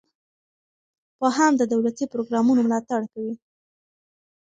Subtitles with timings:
[1.17, 3.33] پوهان د دولتي پروګرامونو ملاتړ کوي.